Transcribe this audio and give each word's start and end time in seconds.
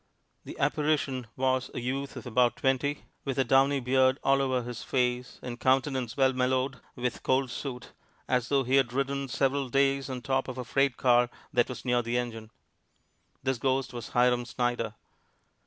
The 0.45 0.57
apparition 0.57 1.27
was 1.35 1.69
a 1.75 1.79
youth 1.79 2.15
of 2.15 2.25
about 2.25 2.55
twenty, 2.55 3.03
with 3.23 3.37
a 3.37 3.43
downy 3.43 3.79
beard 3.79 4.17
all 4.23 4.41
over 4.41 4.63
his 4.63 4.81
face, 4.81 5.37
and 5.43 5.59
countenance 5.59 6.17
well 6.17 6.33
mellowed 6.33 6.79
with 6.95 7.21
coal 7.21 7.47
soot, 7.47 7.91
as 8.27 8.49
though 8.49 8.63
he 8.63 8.77
had 8.77 8.93
ridden 8.93 9.27
several 9.27 9.69
days 9.69 10.09
on 10.09 10.23
top 10.23 10.47
of 10.47 10.57
a 10.57 10.65
freight 10.65 10.97
car 10.97 11.29
that 11.53 11.69
was 11.69 11.85
near 11.85 12.01
the 12.01 12.17
engine. 12.17 12.49
This 13.43 13.59
ghost 13.59 13.93
was 13.93 14.09
Hiram 14.09 14.45
Snyder. 14.45 14.95